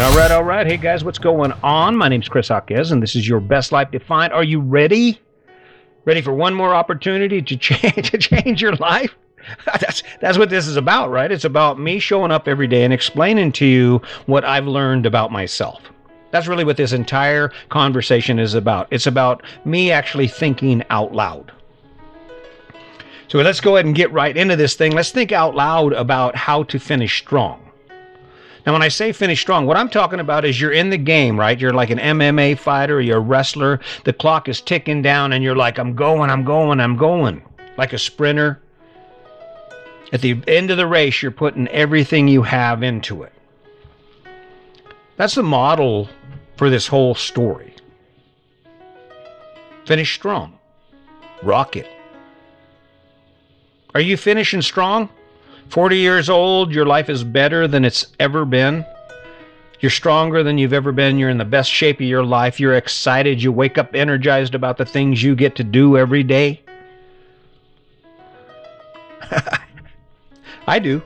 [0.00, 0.66] All right, all right.
[0.66, 1.94] Hey guys, what's going on?
[1.94, 4.32] My name's Chris Hawkes, and this is your best life defined.
[4.32, 5.20] Are you ready?
[6.06, 9.14] Ready for one more opportunity to change to change your life?
[9.66, 11.30] that's that's what this is about, right?
[11.30, 15.32] It's about me showing up every day and explaining to you what I've learned about
[15.32, 15.82] myself.
[16.30, 18.88] That's really what this entire conversation is about.
[18.90, 21.52] It's about me actually thinking out loud.
[23.28, 24.92] So let's go ahead and get right into this thing.
[24.92, 27.69] Let's think out loud about how to finish strong.
[28.66, 31.38] Now, when I say finish strong, what I'm talking about is you're in the game,
[31.38, 31.58] right?
[31.58, 33.80] You're like an MMA fighter, you're a wrestler.
[34.04, 37.42] The clock is ticking down, and you're like, I'm going, I'm going, I'm going.
[37.78, 38.60] Like a sprinter.
[40.12, 43.32] At the end of the race, you're putting everything you have into it.
[45.16, 46.08] That's the model
[46.56, 47.74] for this whole story.
[49.86, 50.58] Finish strong.
[51.42, 51.88] Rock it.
[53.94, 55.08] Are you finishing strong?
[55.70, 58.84] 40 years old, your life is better than it's ever been.
[59.78, 61.16] You're stronger than you've ever been.
[61.16, 62.58] You're in the best shape of your life.
[62.58, 63.40] You're excited.
[63.42, 66.60] You wake up energized about the things you get to do every day.
[70.66, 71.02] I do.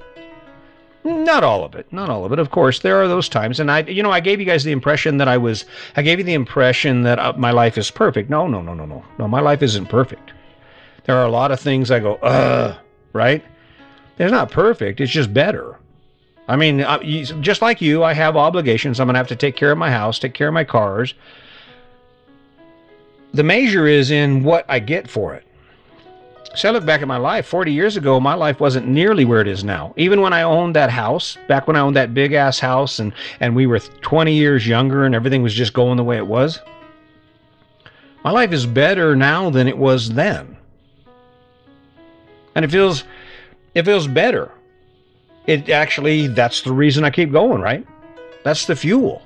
[1.04, 1.92] Not all of it.
[1.92, 2.38] Not all of it.
[2.38, 4.72] Of course, there are those times, and I, you know, I gave you guys the
[4.72, 5.66] impression that I was.
[5.94, 8.30] I gave you the impression that uh, my life is perfect.
[8.30, 9.28] No, no, no, no, no, no.
[9.28, 10.32] My life isn't perfect.
[11.04, 12.78] There are a lot of things I go, uh,
[13.12, 13.44] right?
[14.18, 15.00] It's not perfect.
[15.00, 15.76] It's just better.
[16.46, 17.02] I mean, uh,
[17.40, 19.00] just like you, I have obligations.
[19.00, 21.14] I'm going to have to take care of my house, take care of my cars.
[23.32, 25.44] The measure is in what I get for it.
[26.54, 29.40] So I look back at my life 40 years ago, my life wasn't nearly where
[29.40, 29.92] it is now.
[29.96, 33.12] Even when I owned that house, back when I owned that big ass house and,
[33.40, 36.60] and we were 20 years younger and everything was just going the way it was,
[38.22, 40.56] my life is better now than it was then.
[42.54, 43.02] And it feels
[43.74, 44.50] it feels better.
[45.46, 47.86] It actually, that's the reason I keep going, right?
[48.44, 49.22] That's the fuel.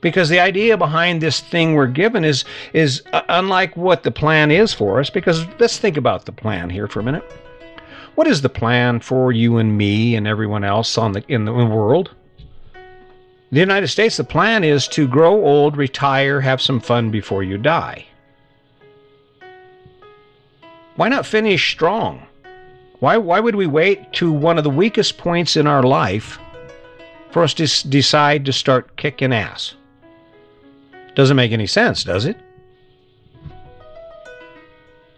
[0.00, 4.50] Because the idea behind this thing we're given is is uh, unlike what the plan
[4.50, 5.10] is for us.
[5.10, 7.24] Because let's think about the plan here for a minute.
[8.14, 11.52] What is the plan for you and me and everyone else on the in the
[11.52, 12.10] world?
[13.52, 17.58] The United States, the plan is to grow old, retire, have some fun before you
[17.58, 18.06] die.
[20.96, 22.26] Why not finish strong?
[23.02, 26.38] Why, why would we wait to one of the weakest points in our life
[27.32, 29.74] for us to s- decide to start kicking ass?
[31.16, 32.36] Doesn't make any sense, does it?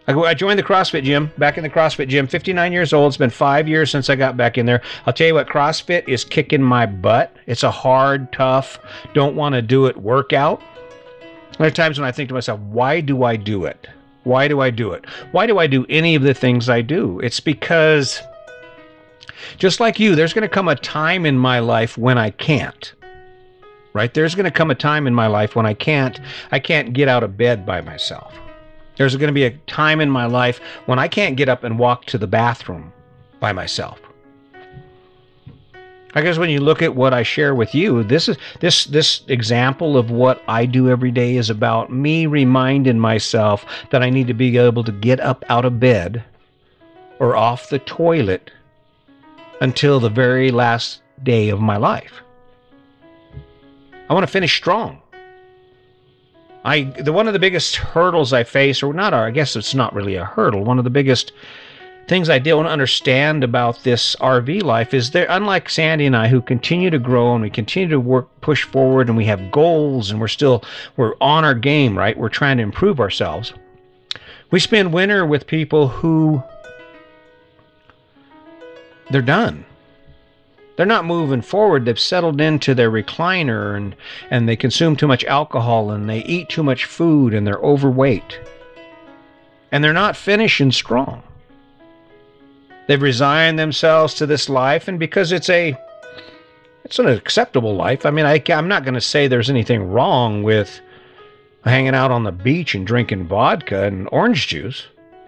[0.07, 3.11] I, I joined the CrossFit gym, back in the CrossFit gym, 59 years old.
[3.11, 4.81] It's been five years since I got back in there.
[5.05, 7.35] I'll tell you what, CrossFit is kicking my butt.
[7.45, 8.79] It's a hard, tough,
[9.13, 10.59] don't want to do it workout.
[11.59, 13.87] There are times when I think to myself, why do I do it?
[14.25, 15.05] Why do I do it?
[15.31, 17.19] Why do I do any of the things I do?
[17.19, 18.19] It's because,
[19.57, 22.91] just like you, there's going to come a time in my life when I can't.
[23.93, 24.13] Right?
[24.13, 26.19] There's going to come a time in my life when I can't.
[26.51, 28.33] I can't get out of bed by myself.
[28.97, 31.77] There's going to be a time in my life when I can't get up and
[31.77, 32.91] walk to the bathroom
[33.39, 33.99] by myself.
[36.17, 39.21] I guess when you look at what I share with you, this is this this
[39.27, 44.27] example of what I do every day is about me reminding myself that I need
[44.27, 46.23] to be able to get up out of bed
[47.19, 48.49] or off the toilet
[49.59, 52.21] until the very last day of my life.
[54.09, 55.01] I want to finish strong.
[56.63, 59.93] I the one of the biggest hurdles I face, or not, I guess it's not
[59.93, 60.63] really a hurdle.
[60.63, 61.33] One of the biggest
[62.07, 66.41] things I don't understand about this RV life is they're unlike Sandy and I who
[66.41, 70.19] continue to grow and we continue to work push forward and we have goals and
[70.19, 70.63] we're still
[70.97, 72.17] we're on our game, right?
[72.17, 73.53] We're trying to improve ourselves.
[74.51, 76.43] We spend winter with people who
[79.09, 79.65] they're done.
[80.77, 81.85] They're not moving forward.
[81.85, 83.95] They've settled into their recliner and,
[84.29, 88.39] and they consume too much alcohol and they eat too much food and they're overweight.
[89.71, 91.23] And they're not finishing strong.
[92.87, 95.77] They've resigned themselves to this life, and because it's a
[96.83, 98.05] it's an acceptable life.
[98.05, 100.79] I mean, I, I'm not going to say there's anything wrong with
[101.63, 104.85] hanging out on the beach and drinking vodka and orange juice,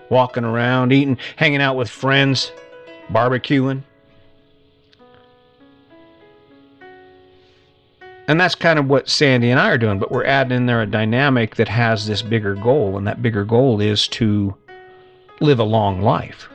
[0.09, 2.51] walking around, eating, hanging out with friends,
[3.11, 3.81] barbecuing.
[8.27, 10.81] And that's kind of what Sandy and I are doing, but we're adding in there
[10.81, 14.53] a dynamic that has this bigger goal, and that bigger goal is to
[15.39, 16.49] live a long life.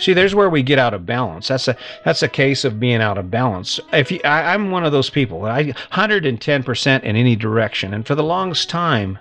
[0.00, 1.48] See, there's where we get out of balance.
[1.48, 3.78] That's a that's a case of being out of balance.
[3.92, 8.14] If you, I, I'm one of those people, I 110% in any direction, and for
[8.14, 9.18] the longest time,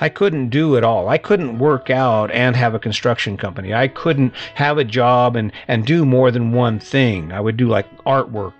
[0.00, 1.08] I couldn't do it all.
[1.08, 3.74] I couldn't work out and have a construction company.
[3.74, 7.30] I couldn't have a job and and do more than one thing.
[7.30, 8.54] I would do like artwork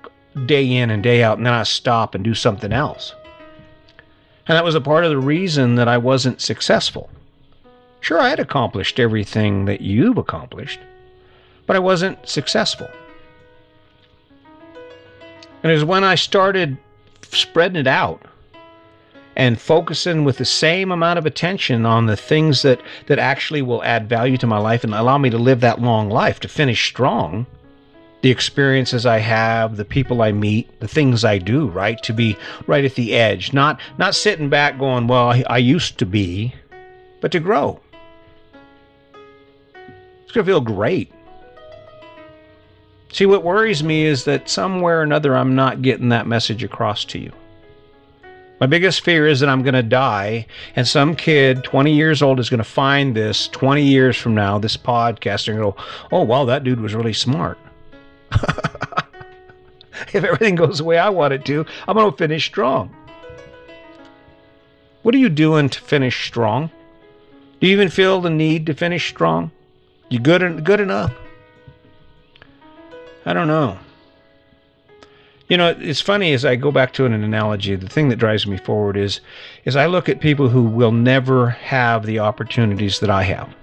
[0.47, 3.15] day in and day out, and then I stop and do something else.
[4.47, 7.09] And that was a part of the reason that I wasn't successful.
[8.01, 10.79] Sure, I had accomplished everything that you've accomplished,
[11.67, 12.89] but I wasn't successful.
[15.63, 16.77] And it was when I started
[17.23, 18.23] spreading it out
[19.37, 23.83] and focusing with the same amount of attention on the things that, that actually will
[23.83, 26.87] add value to my life and allow me to live that long life, to finish
[26.87, 27.47] strong,
[28.25, 32.03] the experiences I have, the people I meet, the things I do, right?
[32.05, 32.37] To be
[32.67, 36.55] right at the edge, not not sitting back going, well, I, I used to be,
[37.21, 37.81] but to grow.
[40.23, 41.13] It's gonna feel great.
[43.13, 47.05] See, what worries me is that somewhere or another I'm not getting that message across
[47.07, 47.33] to you.
[48.61, 50.47] My biggest fear is that I'm going to die,
[50.77, 54.59] and some kid, 20 years old, is going to find this 20 years from now,
[54.59, 55.77] this podcast, and go,
[56.13, 57.59] oh, wow, that dude was really smart.
[60.13, 62.95] if everything goes the way I want it to, I'm going to finish strong.
[65.03, 66.71] What are you doing to finish strong?
[67.61, 69.51] Do you even feel the need to finish strong?
[70.09, 71.13] You good good enough?
[73.27, 73.79] I don't know.
[75.49, 78.47] You know, it's funny as I go back to an analogy, the thing that drives
[78.47, 79.21] me forward is
[79.65, 83.55] is I look at people who will never have the opportunities that I have.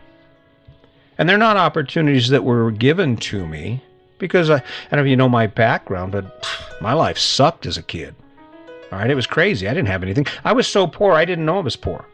[1.17, 3.83] And they're not opportunities that were given to me
[4.19, 4.61] because I, I
[4.91, 6.47] don't know if you know my background, but
[6.79, 8.15] my life sucked as a kid.
[8.91, 9.67] All right, it was crazy.
[9.67, 10.27] I didn't have anything.
[10.43, 12.05] I was so poor, I didn't know I was poor.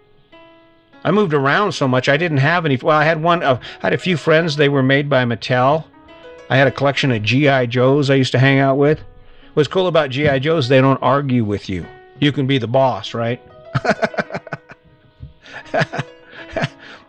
[1.04, 2.78] I moved around so much, I didn't have any.
[2.78, 3.44] Well, I had one.
[3.44, 4.56] I had a few friends.
[4.56, 5.86] They were made by Mattel.
[6.50, 9.02] I had a collection of GI Joes I used to hang out with.
[9.54, 10.68] What's cool about GI Joes?
[10.68, 11.86] They don't argue with you.
[12.20, 13.42] You can be the boss, right?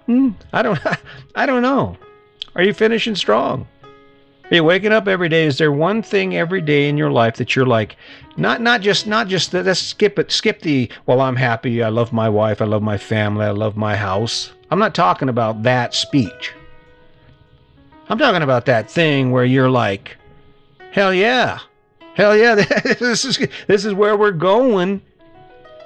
[0.08, 0.80] Hmm, I don't.
[1.34, 1.98] I don't know.
[2.56, 3.68] Are you finishing strong?
[4.50, 5.44] Are you waking up every day?
[5.44, 7.98] Is there one thing every day in your life that you're like,
[8.38, 11.90] not not just not just the, let's skip it, skip the well, I'm happy, I
[11.90, 14.50] love my wife, I love my family, I love my house.
[14.70, 16.54] I'm not talking about that speech.
[18.08, 20.16] I'm talking about that thing where you're like,
[20.92, 21.58] hell yeah,
[22.14, 22.54] hell yeah,
[22.98, 25.02] this is this is where we're going.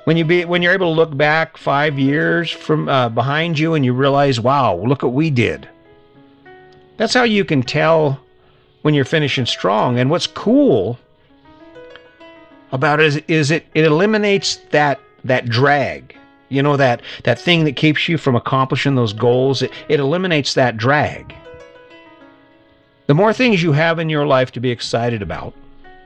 [0.04, 3.74] When you be when you're able to look back five years from uh, behind you
[3.74, 5.68] and you realize, wow, look what we did.
[6.96, 8.20] That's how you can tell
[8.82, 9.98] when you're finishing strong.
[9.98, 10.98] And what's cool
[12.72, 16.16] about it is, is it, it eliminates that that drag.
[16.48, 19.62] You know that that thing that keeps you from accomplishing those goals.
[19.62, 21.34] It, it eliminates that drag.
[23.12, 25.52] The more things you have in your life to be excited about,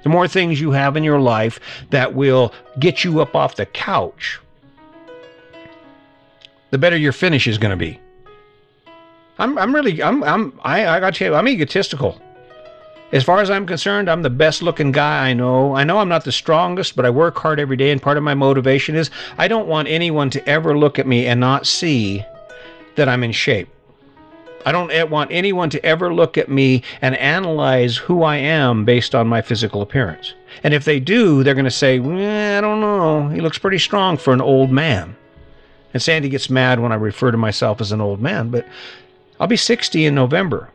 [0.03, 1.61] the more things you have in your life
[1.91, 4.41] that will get you up off the couch,
[6.73, 8.00] the better your finish is going to be.
[9.38, 12.20] I'm, I'm really, I'm, I'm, I, I got to tell you, I'm egotistical.
[13.12, 15.76] As far as I'm concerned, I'm the best looking guy I know.
[15.76, 18.25] I know I'm not the strongest, but I work hard every day, and part of
[18.25, 22.25] my motivation is I don't want anyone to ever look at me and not see
[22.97, 23.69] that I'm in shape.
[24.67, 29.15] I don't want anyone to ever look at me and analyze who I am based
[29.15, 30.35] on my physical appearance.
[30.65, 33.79] And if they do, they're going to say, eh, I don't know, he looks pretty
[33.79, 35.15] strong for an old man.
[35.95, 38.67] And Sandy gets mad when I refer to myself as an old man, but
[39.39, 40.69] I'll be 60 in November.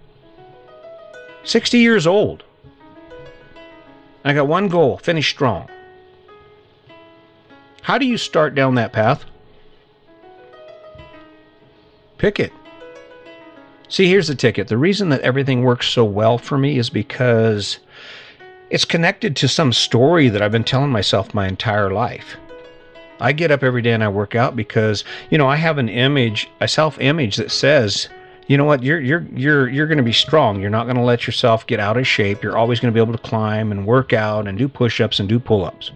[1.43, 2.43] 60 years old.
[4.23, 5.67] I got one goal finish strong.
[7.81, 9.25] How do you start down that path?
[12.17, 12.53] Pick it.
[13.91, 14.69] See, here's the ticket.
[14.69, 17.77] The reason that everything works so well for me is because
[18.69, 22.37] it's connected to some story that I've been telling myself my entire life.
[23.19, 25.89] I get up every day and I work out because, you know, I have an
[25.89, 28.07] image, a self image that says,
[28.47, 31.03] you know what you're you're you're you're going to be strong you're not going to
[31.03, 33.85] let yourself get out of shape you're always going to be able to climb and
[33.85, 35.91] work out and do push-ups and do pull-ups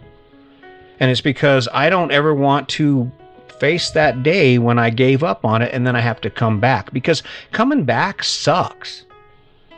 [1.01, 3.11] and it's because i don't ever want to
[3.59, 6.59] face that day when i gave up on it and then i have to come
[6.59, 9.05] back because coming back sucks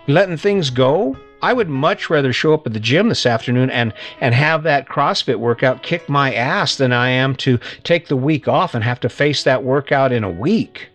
[0.07, 3.93] letting things go I would much rather show up at the gym this afternoon and
[4.19, 8.47] and have that CrossFit workout kick my ass than I am to take the week
[8.47, 10.89] off and have to face that workout in a week.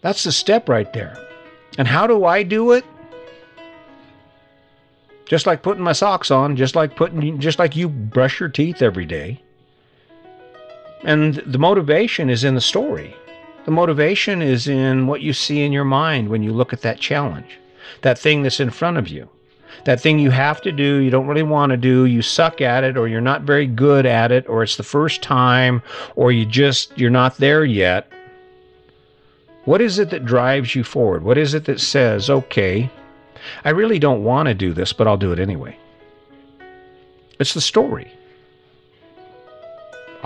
[0.00, 1.18] That's the step right there.
[1.78, 2.84] And how do I do it?
[5.26, 8.80] Just like putting my socks on, just like putting just like you brush your teeth
[8.80, 9.42] every day.
[11.06, 13.14] And the motivation is in the story.
[13.64, 16.98] The motivation is in what you see in your mind when you look at that
[16.98, 17.58] challenge,
[18.02, 19.28] that thing that's in front of you,
[19.84, 22.82] that thing you have to do, you don't really want to do, you suck at
[22.82, 25.80] it, or you're not very good at it, or it's the first time,
[26.16, 28.10] or you just, you're not there yet.
[29.64, 31.22] What is it that drives you forward?
[31.22, 32.90] What is it that says, okay,
[33.64, 35.78] I really don't want to do this, but I'll do it anyway?
[37.38, 38.12] It's the story.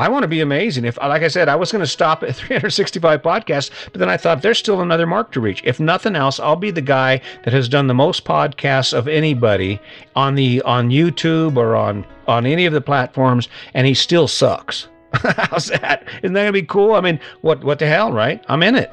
[0.00, 0.86] I want to be amazing.
[0.86, 4.16] If, like I said, I was going to stop at 365 podcasts, but then I
[4.16, 5.60] thought there's still another mark to reach.
[5.62, 9.78] If nothing else, I'll be the guy that has done the most podcasts of anybody
[10.16, 14.88] on the on YouTube or on on any of the platforms, and he still sucks.
[15.12, 16.08] How's that?
[16.22, 16.94] Isn't that gonna be cool?
[16.94, 18.42] I mean, what what the hell, right?
[18.48, 18.90] I'm in it,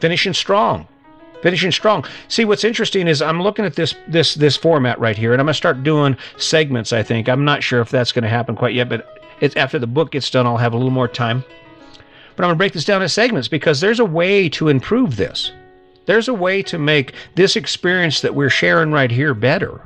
[0.00, 0.88] finishing strong
[1.42, 2.04] finishing strong.
[2.28, 5.46] See, what's interesting is I'm looking at this this this format right here, and I'm
[5.46, 6.92] gonna start doing segments.
[6.92, 9.08] I think I'm not sure if that's gonna happen quite yet, but
[9.42, 11.44] it's after the book gets done, I'll have a little more time.
[12.36, 15.52] But I'm gonna break this down in segments because there's a way to improve this.
[16.06, 19.80] There's a way to make this experience that we're sharing right here better.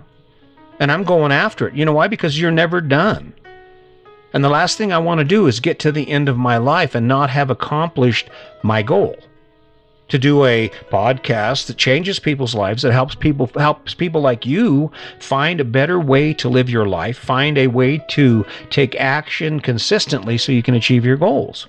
[0.78, 1.74] And I'm going after it.
[1.74, 2.06] You know why?
[2.06, 3.32] Because you're never done.
[4.34, 6.58] And the last thing I want to do is get to the end of my
[6.58, 8.28] life and not have accomplished
[8.62, 9.16] my goal
[10.08, 14.90] to do a podcast that changes people's lives that helps people helps people like you
[15.18, 20.38] find a better way to live your life find a way to take action consistently
[20.38, 21.66] so you can achieve your goals.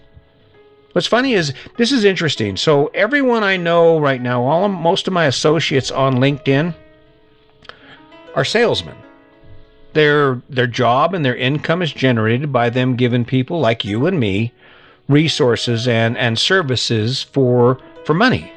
[0.93, 2.57] What's funny is this is interesting.
[2.57, 6.75] So everyone i know right now all of, most of my associates on linkedin
[8.35, 8.95] are salesmen.
[9.93, 14.19] Their their job and their income is generated by them giving people like you and
[14.19, 14.53] me
[15.09, 18.49] resources and and services for for money.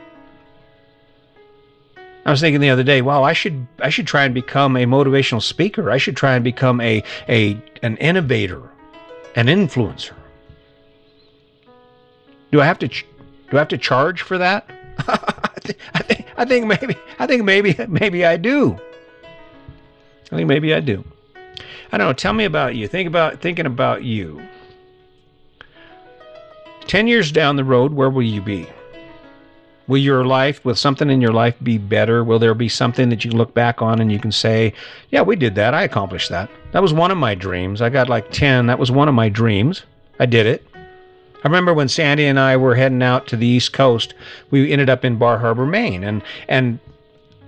[2.25, 4.85] I was thinking the other day, wow, I should I should try and become a
[4.85, 5.90] motivational speaker.
[5.90, 8.62] I should try and become a a an innovator,
[9.35, 10.14] an influencer.
[12.52, 13.04] Do I have to do
[13.52, 14.71] I have to charge for that?
[15.09, 18.78] I think I think maybe I think maybe maybe I do.
[20.30, 21.02] I think maybe I do.
[21.90, 22.12] I don't know.
[22.12, 22.87] Tell me about you.
[22.87, 24.40] Think about thinking about you.
[26.87, 28.69] Ten years down the road, where will you be?
[29.90, 32.23] Will your life, will something in your life be better?
[32.23, 34.73] Will there be something that you look back on and you can say,
[35.11, 35.75] yeah, we did that.
[35.75, 36.49] I accomplished that.
[36.70, 37.82] That was one of my dreams.
[37.82, 38.68] I got like 10.
[38.68, 39.82] That was one of my dreams.
[40.20, 40.64] I did it.
[40.75, 44.14] I remember when Sandy and I were heading out to the East Coast,
[44.52, 46.04] we ended up in Bar Harbor, Maine.
[46.04, 46.78] And, and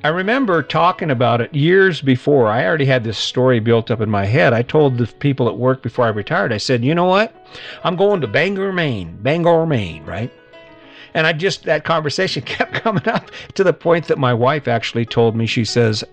[0.02, 2.48] I remember talking about it years before.
[2.48, 4.52] I already had this story built up in my head.
[4.52, 7.32] I told the people at work before I retired, I said, you know what?
[7.84, 9.16] I'm going to Bangor, Maine.
[9.22, 10.32] Bangor, Maine, right?
[11.14, 15.06] And I just, that conversation kept coming up to the point that my wife actually
[15.06, 16.04] told me, she says,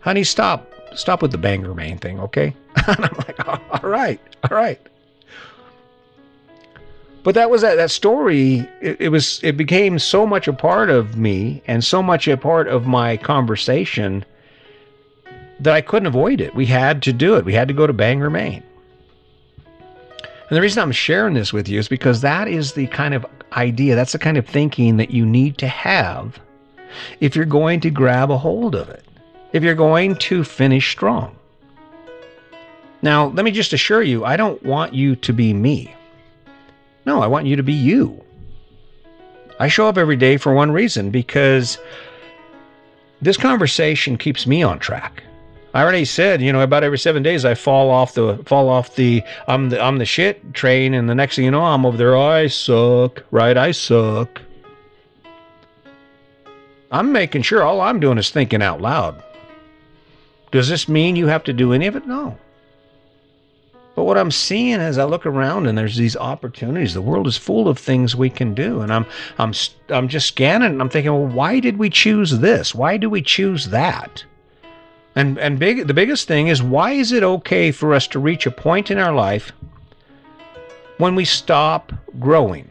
[0.00, 2.54] honey, stop, stop with the Bangor Maine thing, okay?
[2.86, 4.80] and I'm like, oh, all right, all right.
[7.22, 8.68] But that was that, that story.
[8.82, 12.36] It, it was, it became so much a part of me and so much a
[12.36, 14.26] part of my conversation
[15.60, 16.54] that I couldn't avoid it.
[16.54, 17.46] We had to do it.
[17.46, 18.62] We had to go to Bangor, Maine.
[20.48, 23.24] And the reason I'm sharing this with you is because that is the kind of
[23.52, 26.38] idea, that's the kind of thinking that you need to have
[27.20, 29.04] if you're going to grab a hold of it,
[29.52, 31.34] if you're going to finish strong.
[33.02, 35.94] Now, let me just assure you, I don't want you to be me.
[37.06, 38.22] No, I want you to be you.
[39.60, 41.78] I show up every day for one reason because
[43.20, 45.22] this conversation keeps me on track.
[45.74, 48.94] I already said, you know, about every seven days I fall off the fall off
[48.94, 51.96] the I'm the I'm the shit train, and the next thing you know, I'm over
[51.96, 52.14] there.
[52.14, 53.56] Oh, I suck, right?
[53.56, 54.40] I suck.
[56.92, 59.20] I'm making sure all I'm doing is thinking out loud.
[60.52, 62.06] Does this mean you have to do any of it?
[62.06, 62.38] No.
[63.96, 67.36] But what I'm seeing as I look around and there's these opportunities, the world is
[67.36, 69.06] full of things we can do, and I'm
[69.38, 69.52] I'm
[69.88, 72.76] I'm just scanning and I'm thinking, well, why did we choose this?
[72.76, 74.24] Why do we choose that?
[75.16, 78.46] And and big the biggest thing is why is it okay for us to reach
[78.46, 79.52] a point in our life
[80.98, 82.68] when we stop growing?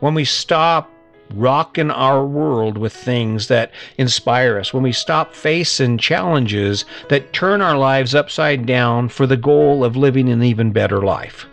[0.00, 0.90] When we stop
[1.32, 7.60] rocking our world with things that inspire us, when we stop facing challenges that turn
[7.60, 11.46] our lives upside down for the goal of living an even better life.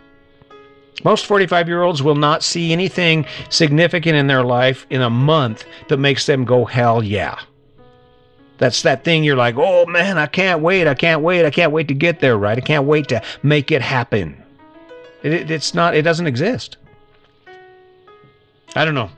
[1.03, 5.65] Most 45 year olds will not see anything significant in their life in a month
[5.87, 7.39] that makes them go, hell yeah.
[8.61, 11.71] That's that thing you're like, oh man, I can't wait, I can't wait, I can't
[11.71, 12.55] wait to get there, right?
[12.55, 14.39] I can't wait to make it happen.
[15.23, 16.77] It, it, it's not, it doesn't exist.
[18.75, 19.09] I don't know.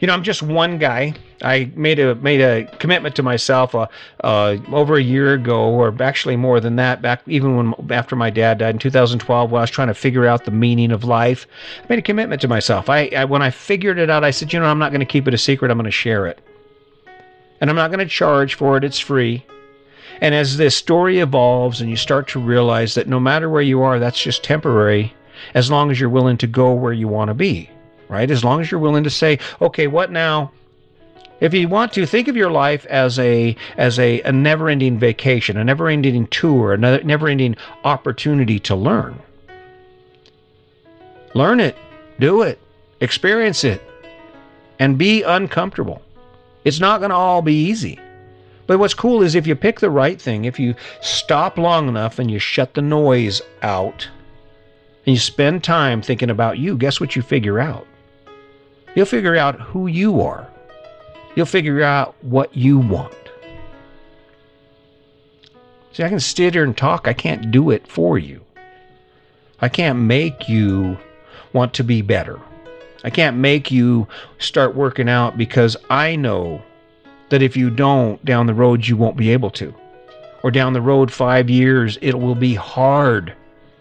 [0.00, 1.14] You know, I'm just one guy.
[1.42, 3.86] I made a made a commitment to myself uh,
[4.24, 7.00] uh, over a year ago, or actually more than that.
[7.00, 10.26] Back even when after my dad died in 2012, when I was trying to figure
[10.26, 11.46] out the meaning of life,
[11.84, 12.90] I made a commitment to myself.
[12.90, 15.06] I, I when I figured it out, I said, you know, I'm not going to
[15.06, 15.70] keep it a secret.
[15.70, 16.40] I'm going to share it
[17.62, 19.46] and I'm not going to charge for it, it's free.
[20.20, 23.82] And as this story evolves and you start to realize that no matter where you
[23.82, 25.14] are, that's just temporary,
[25.54, 27.70] as long as you're willing to go where you want to be,
[28.08, 28.28] right?
[28.28, 30.50] As long as you're willing to say, okay, what now?
[31.38, 35.56] If you want to think of your life as a as a, a never-ending vacation,
[35.56, 37.54] a never-ending tour, a never-ending
[37.84, 39.20] opportunity to learn.
[41.34, 41.76] Learn it,
[42.18, 42.58] do it,
[43.00, 43.80] experience it,
[44.80, 46.02] and be uncomfortable.
[46.64, 47.98] It's not going to all be easy.
[48.66, 52.18] But what's cool is if you pick the right thing, if you stop long enough
[52.18, 54.08] and you shut the noise out
[55.04, 57.86] and you spend time thinking about you, guess what you figure out?
[58.94, 60.48] You'll figure out who you are.
[61.34, 63.14] You'll figure out what you want.
[65.92, 67.08] See, I can sit here and talk.
[67.08, 68.40] I can't do it for you.
[69.60, 70.96] I can't make you
[71.52, 72.40] want to be better.
[73.04, 74.06] I can't make you
[74.38, 76.62] start working out because I know
[77.30, 79.74] that if you don't, down the road, you won't be able to.
[80.42, 83.34] Or down the road, five years, it will be hard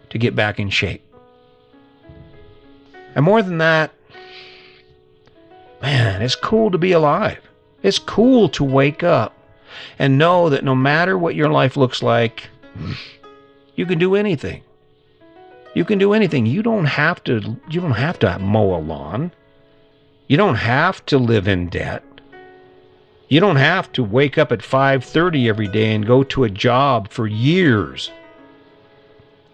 [0.09, 1.03] to get back in shape.
[3.15, 3.91] And more than that,
[5.81, 7.39] man, it's cool to be alive.
[7.83, 9.35] It's cool to wake up
[9.99, 12.49] and know that no matter what your life looks like,
[13.75, 14.63] you can do anything.
[15.73, 16.45] You can do anything.
[16.45, 19.31] You don't have to you don't have to mow a lawn.
[20.27, 22.03] You don't have to live in debt.
[23.29, 27.09] You don't have to wake up at 5:30 every day and go to a job
[27.09, 28.11] for years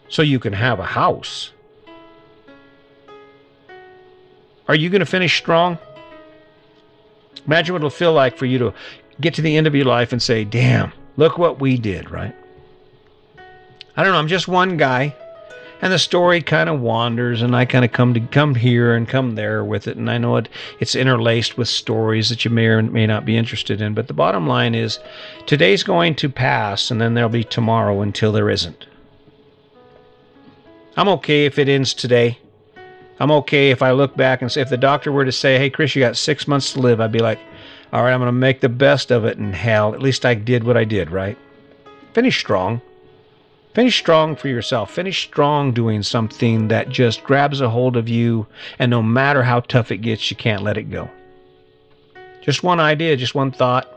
[0.10, 1.52] so you can have a house.
[4.68, 5.78] Are you going to finish strong?
[7.46, 8.74] Imagine what it'll feel like for you to
[9.22, 12.36] get to the end of your life and say, damn, look what we did, right?
[13.96, 14.20] I don't know.
[14.20, 15.16] I'm just one guy.
[15.82, 19.08] And the story kind of wanders, and I kind of come to come here and
[19.08, 19.96] come there with it.
[19.96, 23.38] And I know it, it's interlaced with stories that you may or may not be
[23.38, 23.94] interested in.
[23.94, 25.00] But the bottom line is
[25.46, 28.88] today's going to pass, and then there'll be tomorrow until there isn't.
[30.96, 32.40] I'm okay if it ends today.
[33.20, 35.70] I'm okay if I look back and say, if the doctor were to say, hey,
[35.70, 37.40] Chris, you got six months to live, I'd be like,
[37.94, 39.94] all right, I'm going to make the best of it in hell.
[39.94, 41.38] At least I did what I did, right?
[42.14, 42.82] Finish strong.
[43.74, 44.92] Finish strong for yourself.
[44.92, 48.48] Finish strong doing something that just grabs a hold of you,
[48.80, 51.10] and no matter how tough it gets, you can't let it go.
[52.42, 53.88] Just one idea, just one thought.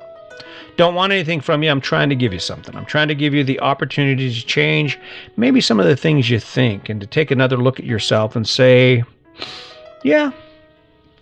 [0.77, 1.71] Don't want anything from you.
[1.71, 2.75] I'm trying to give you something.
[2.77, 4.99] I'm trying to give you the opportunity to change
[5.37, 8.49] maybe some of the things you think and to take another look at yourself and
[8.49, 9.03] say,
[10.03, 10.31] yeah,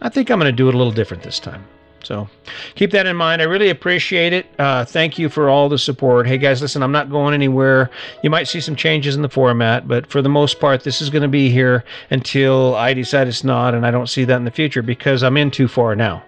[0.00, 1.64] I think I'm going to do it a little different this time.
[2.04, 2.28] So
[2.74, 3.42] keep that in mind.
[3.42, 4.46] I really appreciate it.
[4.58, 6.26] Uh, thank you for all the support.
[6.26, 7.90] Hey, guys, listen, I'm not going anywhere.
[8.22, 11.10] You might see some changes in the format, but for the most part, this is
[11.10, 14.44] going to be here until I decide it's not, and I don't see that in
[14.44, 16.22] the future because I'm in too far now.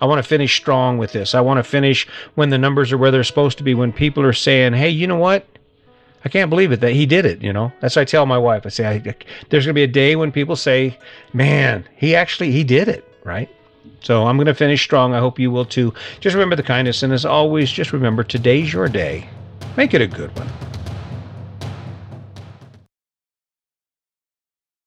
[0.00, 1.32] I want to finish strong with this.
[1.32, 4.24] I want to finish when the numbers are where they're supposed to be, when people
[4.24, 5.46] are saying, hey, you know what?
[6.24, 7.72] I can't believe it that he did it, you know?
[7.80, 8.66] That's what I tell my wife.
[8.66, 8.98] I say, I,
[9.48, 10.98] there's going to be a day when people say,
[11.32, 13.48] man, he actually, he did it, right?
[14.02, 15.14] So I'm going to finish strong.
[15.14, 15.94] I hope you will too.
[16.20, 17.02] Just remember the kindness.
[17.02, 19.28] And as always, just remember today's your day.
[19.76, 20.50] Make it a good one.